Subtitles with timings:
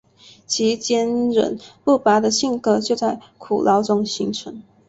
[0.47, 4.63] 其坚忍不拔的性格就在苦牢中形成。